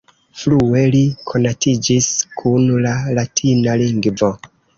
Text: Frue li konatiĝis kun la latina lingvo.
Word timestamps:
Frue 0.43 0.79
li 0.95 1.01
konatiĝis 1.31 2.07
kun 2.41 2.67
la 2.87 2.95
latina 3.21 3.79
lingvo. 3.85 4.33